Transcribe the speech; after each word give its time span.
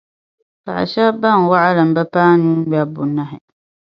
Paɣa 0.63 0.83
shɛb’ 0.91 1.13
bɛn 1.21 1.47
waɣilim 1.49 1.89
bi 1.95 2.03
paai 2.13 2.35
nuu 2.41 2.55
ŋmɛbu 2.63 2.91
bunahi. 2.93 3.37